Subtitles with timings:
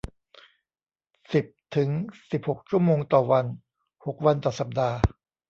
[1.33, 1.45] สิบ
[1.75, 1.89] ถึง
[2.31, 3.45] สิบหกชั่วโมงต่อวัน
[4.05, 4.97] หกวันต่อสัปดาห์